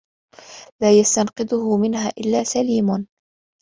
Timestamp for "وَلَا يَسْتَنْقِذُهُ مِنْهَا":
0.81-2.09